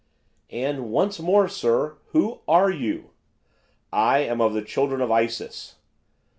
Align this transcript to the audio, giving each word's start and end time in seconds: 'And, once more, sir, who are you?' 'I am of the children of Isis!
'And, 0.49 0.89
once 0.89 1.19
more, 1.19 1.47
sir, 1.47 1.97
who 2.07 2.39
are 2.47 2.71
you?' 2.71 3.11
'I 3.93 4.17
am 4.21 4.41
of 4.41 4.53
the 4.53 4.63
children 4.63 4.99
of 4.99 5.11
Isis! 5.11 5.75